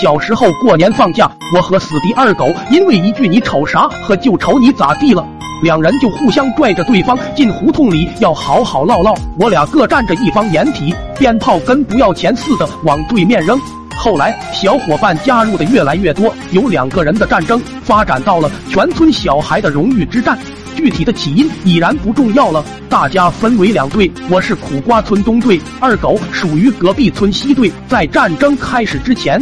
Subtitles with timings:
[0.00, 5.22] 小时候过年放假，我和死敌二狗因为一句“你瞅啥”和“就瞅你咋地了”，
[5.62, 9.14] 两人就互相拽着对方进胡同里，要好好唠唠。
[9.38, 13.60] 我俩各占着一方掩体，鞭炮跟不要钱似的往对面扔。
[13.94, 20.38] 后来小伙伴加入的越来越多，有两个人的战争发展到了全村小孩的荣誉之战。
[20.74, 27.70] 具体的起因已然不重要了，大家分为两队，我是苦瓜村东队，二狗属于隔壁村西队。
[27.86, 29.38] 在战争开始之前。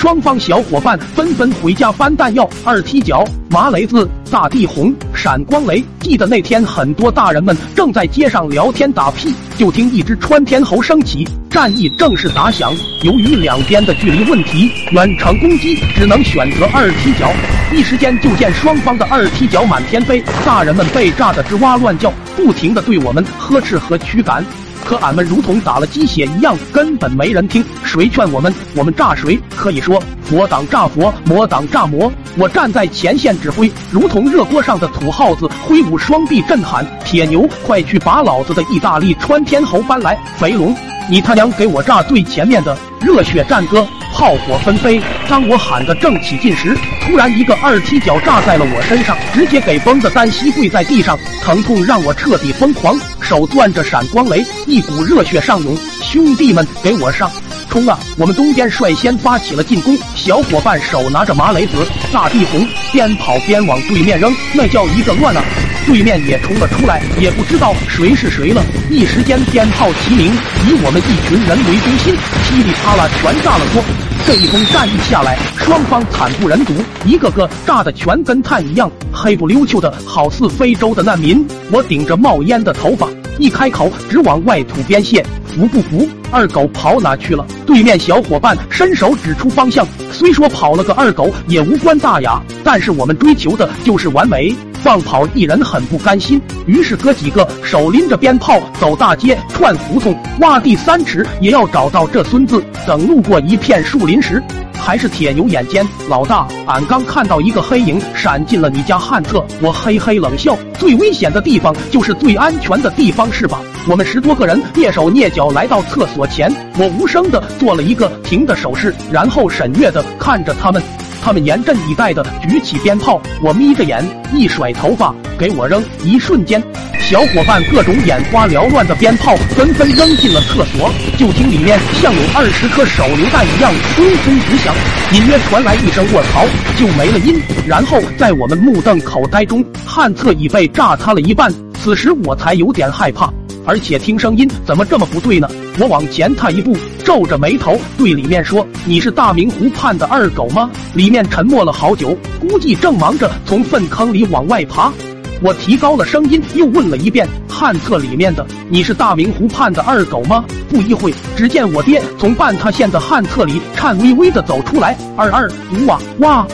[0.00, 5.84] 双方小伙伴纷纷回家搬弹药，二踢脚、麻雷子、大地红、闪光雷。
[6.00, 12.72] 记得那天，很多大人们正在街上聊天打屁，就听一只穿天猴升起，战役正式打响。
[13.02, 17.30] 由于两边的距离问题，远程攻击只能选择二踢脚。
[17.70, 24.42] 一时间，就见双方的二踢脚满天飞，大人们被炸得吱哇乱叫，不停的对我们呵斥和驱赶。
[24.84, 27.64] 可俺们如同打了鸡血一样，根本没人听。
[27.84, 29.38] 谁劝我们，我们炸谁。
[29.56, 32.10] 可以说佛挡炸佛，魔挡炸魔。
[32.36, 40.74] 我站在前线指挥，如同热锅上的土耗子，挥舞双臂震喊：“铁牛，快去把老子的意大利穿天猴搬来！”肥龙，
[41.08, 42.76] 你他娘给我炸最前面的！
[43.00, 43.86] 热血战歌。
[44.12, 57.30] 炮火纷飞，当我喊得正起劲时，突然一个二踢脚炸在了我身上，直接给崩的单膝跪在地上，疼痛让我彻底疯狂，手攥着闪光雷，一股热血上涌，兄弟们给我上，
[57.70, 57.98] 冲啊！
[58.18, 65.42] 我们东边率先发起了进攻，小伙伴手拿着麻雷子、大地红，边跑边往对面扔，那叫一个乱啊！
[65.86, 70.26] 对面也冲了出来，也不知道谁是谁了，一时间鞭炮齐鸣，
[70.66, 72.14] 以我们一群人为中心，
[72.44, 73.82] 噼里啪啦全炸了锅。
[74.26, 81.44] 这一通战役下来，双方惨不忍睹，一个个炸的全跟炭一样，黑不溜秋的，好似非洲的难民。
[81.72, 86.08] 我顶着冒烟的头发，一开口直往外吐边泄，服不服？
[86.30, 87.44] 二狗跑哪去了？
[87.66, 94.54] 对面小伙伴伸手指出方向，虽说跑了个二狗也无关大雅，但是我们追求的就是完美。
[94.82, 102.64] 放跑一人很不甘心，于是哥几个手拎着鞭炮走大街串胡同，挖地三尺也要找到这孙子。
[102.86, 104.42] 等路过一片树林时，
[104.90, 105.86] 还是铁牛眼尖。
[106.08, 109.46] 老大，俺刚看到一个黑影闪进了你家旱厕。
[109.62, 113.60] 我嘿嘿冷笑，最危险的地方就是最安全的地方，是吧？
[113.86, 120.82] 我们十多个人蹑手蹑脚来到厕所前，我无声的做了一个停的手势，然后审阅的看着他们。
[121.22, 125.82] 他们严阵以待的举起鞭炮，我眯着眼，一甩头发，给我扔。
[126.02, 126.62] 一瞬间，
[126.98, 134.74] 小伙伴各种眼花缭乱的鞭炮纷纷扔进了厕所，就听里面像有二十颗手榴弹一样轰轰直响，
[135.12, 137.40] 隐约传来一声“卧槽”，就没了音。
[137.66, 141.52] 然后在我们目瞪口呆中，旱厕已被炸塌了一半。
[141.82, 143.32] 此时我才有点害怕。
[143.66, 145.48] 而且听声音怎么这么不对呢？
[145.80, 154.92] 我往前踏一步，皱着眉头对里面说：“你是大明湖畔的二狗吗？”里面沉默了好久，估计正忙着从粪坑里往外爬。
[155.40, 166.46] 我提高了声音又问了一遍：“旱厕里面的，你是大明湖畔的二狗吗？”不一会，只见我爹从半塌陷的旱厕里颤巍巍的走出来：“二二五哇哇！”